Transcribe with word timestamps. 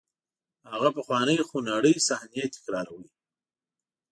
هغه 0.71 0.89
پخوانۍ 0.97 1.37
خونړۍ 1.47 1.95
صحنې 2.07 2.43
تکراروئ. 2.55 3.07